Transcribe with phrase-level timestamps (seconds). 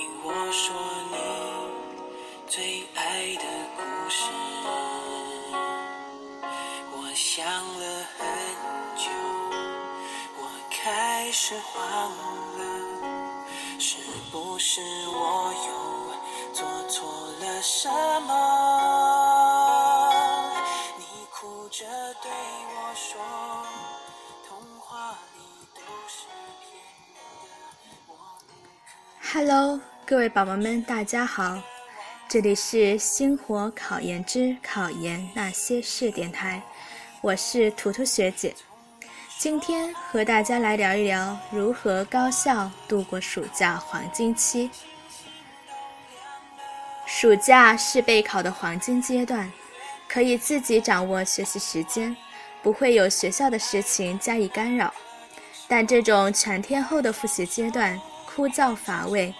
[0.00, 0.74] 听我说
[1.10, 1.16] 你
[2.48, 3.44] 最爱的
[3.76, 4.24] 故事。
[6.96, 7.84] 我想了
[8.16, 8.26] 很
[8.96, 9.10] 久
[10.38, 12.10] 我开始慌
[12.56, 12.62] 了
[13.78, 13.98] 是
[14.32, 15.70] 不是我又
[16.54, 17.06] 做错
[17.42, 17.86] 了什
[18.22, 18.32] 么？
[20.96, 21.84] 你哭着
[22.22, 23.20] 对我说
[24.48, 25.40] 童话里
[25.74, 26.24] 都是
[26.62, 26.72] 骗
[27.12, 27.20] 人
[27.60, 27.68] 的
[28.06, 28.10] 我
[28.48, 28.50] 不
[28.86, 28.90] 可
[29.20, 29.78] 哈喽
[30.10, 31.62] 各位宝宝们，大家好，
[32.28, 36.60] 这里是星火考研之考研那些事电台，
[37.20, 38.52] 我是图图学姐。
[39.38, 44.68] 今天和大家来聊一聊如何高效度过暑假黄金期。
[47.06, 49.48] 暑假是备考的黄金阶段，
[50.08, 52.16] 可以自己掌握学习时间，
[52.64, 54.92] 不会有学校的事情加以干扰。
[55.68, 57.96] 但这种全天候的复习阶段
[58.26, 59.32] 枯燥乏味，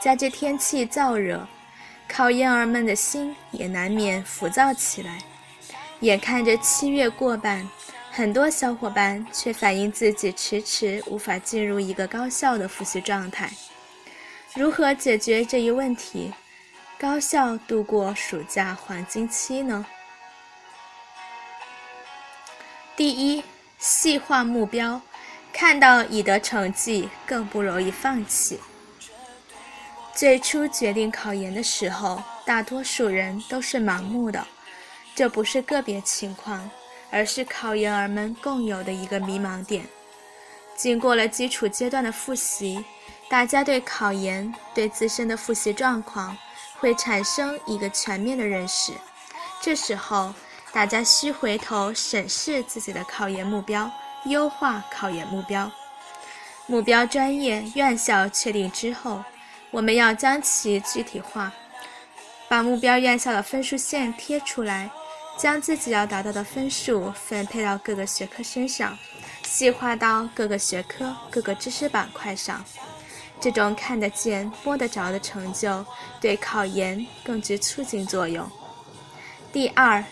[0.00, 1.46] 加之天气燥热，
[2.06, 5.18] 考研儿们的心也难免浮躁起来。
[6.00, 7.68] 眼看着七月过半，
[8.12, 13.50] 很多小伙伴却反映自己迟迟无法进入一个高效的复习状态。
[14.54, 16.32] 如何解决这一问题，
[16.98, 19.84] 高效度过暑假黄金期呢？
[22.96, 23.42] 第一，
[23.78, 25.00] 细化目标，
[25.52, 28.60] 看到已得成绩，更不容易放弃。
[30.18, 34.44] 最初决定考研的时候，大多数人都是盲目的，
[35.14, 36.68] 这不是个别情况，
[37.08, 39.86] 而是考研儿们共有的一个迷茫点。
[40.74, 42.84] 经过了基础阶段的复习，
[43.28, 46.36] 大家对考研、对自身的复习状况
[46.80, 48.92] 会产生一个全面的认识。
[49.60, 50.34] 这时候，
[50.72, 53.88] 大家需回头审视自己的考研目标，
[54.24, 55.70] 优化考研目标。
[56.66, 59.22] 目标专业、院校确定之后，
[59.70, 61.52] 我们要将其具体化，
[62.48, 64.90] 把目标院校的分数线贴出来，
[65.36, 68.98] 将自己要达到的分数分配到各个学科身上，
[69.42, 72.64] 细化到各个学科、各个知识板块上。
[73.40, 75.84] 这种看得见、摸得着的成就，
[76.20, 78.50] 对考研更具促进作用。
[79.52, 80.02] 第二，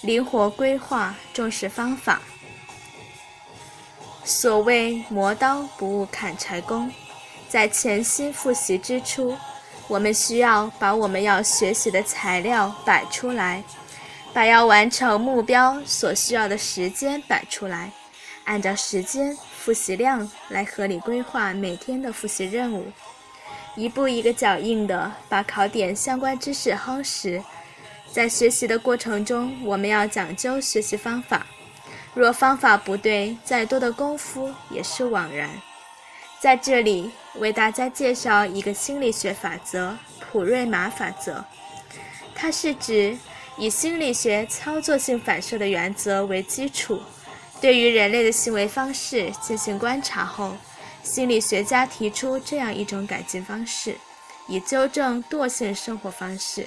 [0.00, 2.22] 灵活规划，重视方法。
[4.24, 6.90] 所谓磨刀不误砍柴工，
[7.52, 9.36] 在潜心复习之初，
[9.86, 13.62] 我们需要把我们要学习的材料摆出来，
[14.32, 17.92] 把要完成目标所需要的时间摆出来，
[18.44, 22.90] 按照时间、复习量来合理规划每天的复习任务，
[23.76, 27.42] 一步一个脚印的把考点相关知识夯实。
[28.10, 31.46] 在学习的过程中，我们要讲究学习方法。
[32.14, 35.50] 若方法不对，再多的功夫也是枉然。
[36.42, 41.44] 在这里为大家介绍一个心理学法则——普瑞玛法则。
[42.34, 43.16] 它是指
[43.56, 47.00] 以心理学操作性反射的原则为基础，
[47.60, 50.56] 对于人类的行为方式进行观察后，
[51.04, 53.96] 心理学家提出这样一种改进方式，
[54.48, 56.66] 以纠正惰性生活方式。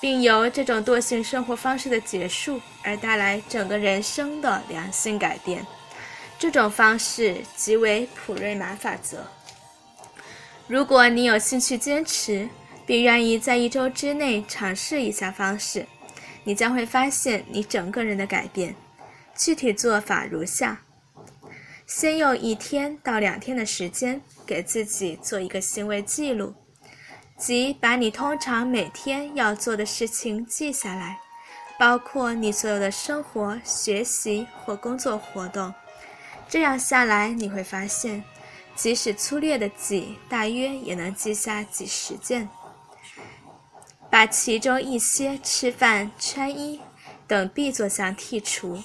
[0.00, 5.64] 并由这种惰性生活方式的结束而带来整个人生的良性改变。
[6.38, 9.26] 这种方式即为普瑞玛法则。
[10.68, 12.48] 如果你有兴趣坚持，
[12.84, 15.86] 并愿意在一周之内尝试一下方式，
[16.44, 18.74] 你将会发现你整个人的改变。
[19.34, 20.82] 具体做法如下：
[21.86, 26.54] 先用一天到两天的时间，给自己做一个行为记录。
[27.38, 31.18] 即把你通常每天要做的事情记下来，
[31.78, 35.72] 包括你所有的生活、学习或工作活动。
[36.48, 38.22] 这样下来，你会发现，
[38.74, 42.48] 即使粗略的记，大约也能记下几十件。
[44.08, 46.80] 把其中一些吃饭、穿衣
[47.26, 48.80] 等必做项剔除，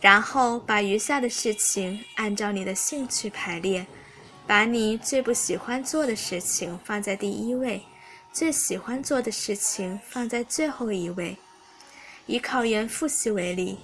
[0.00, 3.86] 然后把余下的事情按照你的兴趣排列。
[4.44, 7.82] 把你最不喜欢做的事情放在第一位，
[8.32, 11.36] 最喜欢做的事情放在最后一位。
[12.26, 13.78] 以考研复习为例，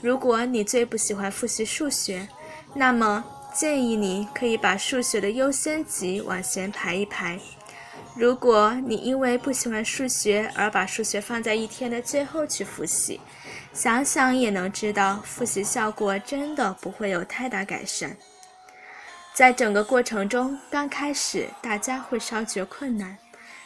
[0.00, 2.28] 如果你最不喜欢复习数学，
[2.78, 3.24] 那么
[3.54, 7.40] 建议你可以把数学的优先级往前排一排。
[8.14, 13.18] 如果你因为不喜欢数学而把数学放在一天的最后去复习，
[13.72, 18.14] 想想也能知道，复习效果真的不会有太大改善。
[19.32, 23.16] 在整个过程中，刚开始大家会稍觉困难，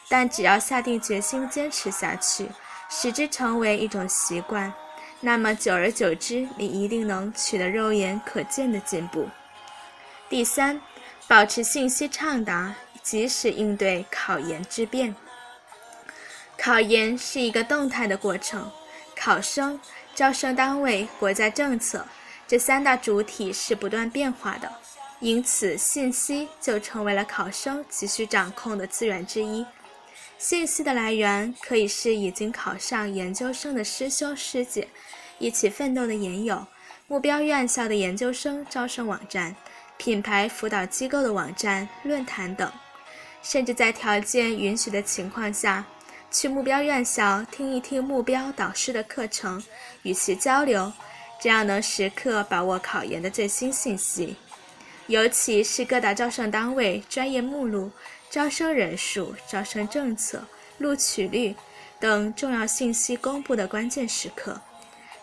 [0.08, 2.48] 但只要下定决心坚持下去，
[2.88, 4.72] 使之成为一种习惯，
[5.20, 9.28] 那么久而久之，你一定能取得肉眼可见的进步。
[10.28, 10.81] 第三，
[11.28, 15.14] 保持信息畅达，及时应对考研之变。
[16.56, 18.70] 考研是一个动态的过程，
[19.14, 19.78] 考生、
[20.14, 22.06] 招生单位、国家政策
[22.46, 24.70] 这三大主体是不断变化的。
[25.20, 29.67] 因此信息就成为了考生急需掌控的资源之一。
[30.40, 34.88] 信息的来源可以是已经考上研究生的师兄师姐，
[35.38, 36.66] 一起奋斗的研友，
[37.08, 39.54] 目标院校的研究生招生网站，
[39.98, 42.72] 品牌辅导机构的网站、论坛等，
[43.42, 45.84] 甚至在条件允许的情况下，
[46.31, 49.62] 去目标院校听一听目标导师的课程，
[50.04, 50.90] 与其交流，
[51.38, 54.36] 这样能时刻把握考研的最新信息，
[55.06, 57.90] 尤其是各大招生单位专业目录。
[58.31, 60.44] 招生人数、招生政策、
[60.79, 61.55] 录取率
[61.99, 64.61] 等重要信息公布的关键时刻，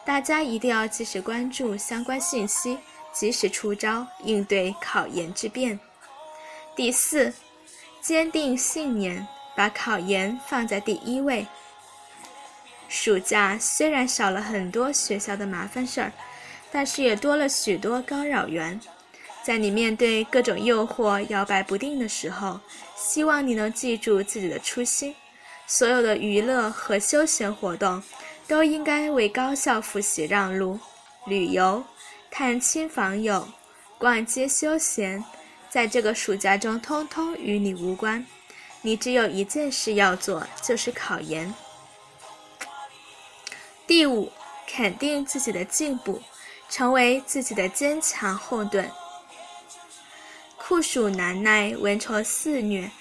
[0.04, 2.77] 大家一定要及时关注相关信息，
[3.13, 5.80] 及时出招，应对考研之变。
[6.75, 7.33] 第四，
[8.01, 9.25] 坚定信念，
[9.56, 11.48] 把考研放在第一位。
[12.89, 16.12] 暑假虽然少了很多学校的麻烦事儿，
[16.71, 18.80] 但是也多了许多干扰源。
[19.47, 22.59] 在你面对各种诱惑摇摆不定的时候，
[22.97, 25.15] 希望你能记住自己的初心。
[25.65, 28.03] 所有的娱乐和休闲活动
[28.45, 30.77] 都应该为高效复习让路。
[31.27, 31.81] 旅游、
[32.29, 33.47] 探亲访友、
[33.97, 35.23] 逛街休闲，
[35.69, 38.25] 在这个暑假中通通与你无关。
[38.81, 41.53] 你只有一件事要做，就是考研。
[43.88, 44.29] 第五，
[44.67, 46.21] 肯定自己的进步，
[46.67, 48.91] 成为自己的坚强后盾。
[50.67, 52.91] 酷暑难耐，蚊虫肆虐，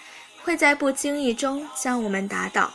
[0.44, 2.72] 会在不经意中将我们打倒。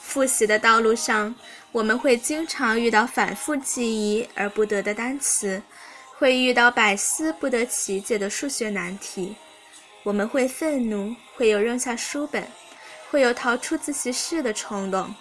[0.00, 1.34] 复习的道路上，
[1.72, 5.60] 我们会经常遇到反复记忆而不得的单词，
[6.16, 9.36] 会遇到百思不得其解的数学难题。
[10.04, 12.42] 我们会愤怒，会有扔下书本，
[13.10, 15.14] 会有逃出自习室的冲动。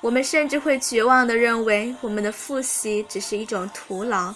[0.00, 4.34] 我们甚至会绝望地认为，我们的复习只是一种徒劳。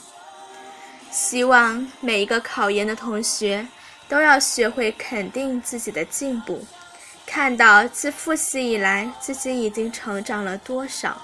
[1.10, 3.66] 希望每一个考研的同学。
[4.08, 6.64] 都要学会肯定自己的进步，
[7.26, 11.20] 看到自复习以来自己已经成长了多少。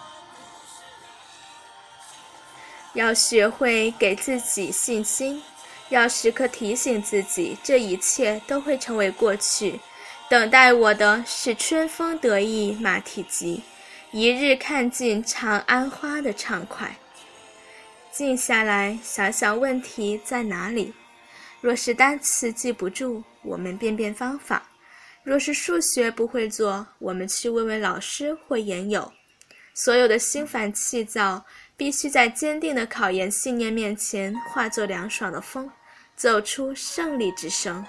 [2.94, 5.42] 要学会给自己信心，
[5.90, 9.80] 要时刻提醒自己，这一切都会成为过去。
[10.28, 13.62] 等待我的是春风得意马蹄疾，
[14.10, 16.96] 一日看尽长安花的畅快。
[18.10, 20.92] 静下来想想问题在哪里。
[21.60, 24.62] 若是单词记不住，我们变变方法；
[25.22, 29.12] 若是数学不会做，我们去问问老师或研友。
[29.74, 31.44] 所有的心烦气躁，
[31.76, 35.70] 必须在坚定的考研信念面前化作凉爽的风，
[36.16, 37.84] 走出胜利之声。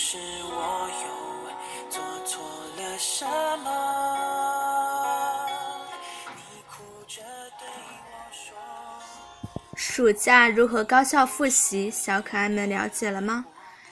[0.00, 1.06] 是我又
[1.90, 2.40] 做错
[2.76, 3.26] 了什
[3.64, 3.68] 么？
[6.36, 6.40] 你
[6.70, 7.20] 哭着
[7.58, 7.66] 对
[8.06, 8.54] 我说。
[9.74, 11.90] 暑假如何高效复习？
[11.90, 13.44] 小可爱们了解了吗？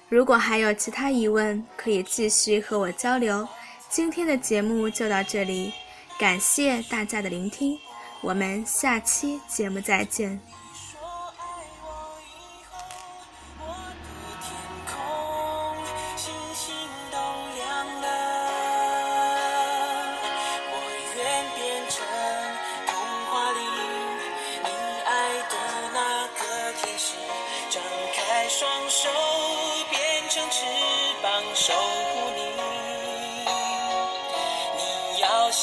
[0.08, 3.46] 如果还有其他疑问，可以继续和我交流。
[3.88, 5.74] 今天的节目就到这里，
[6.20, 7.76] 感谢大家的聆听，
[8.20, 10.40] 我们下期节目再见。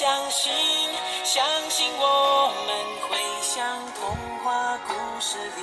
[0.03, 0.51] 相信，
[1.23, 2.75] 相信我们
[3.07, 4.03] 会像童
[4.43, 5.61] 话故事里，